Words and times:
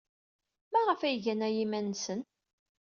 Maɣef 0.71 0.99
ay 1.01 1.15
gan 1.23 1.45
aya 1.47 1.55
i 1.57 1.57
yiman-nsen? 1.57 2.21